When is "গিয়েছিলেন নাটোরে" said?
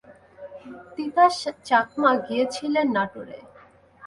2.25-3.39